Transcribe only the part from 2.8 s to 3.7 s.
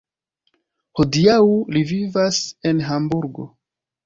Hamburgo.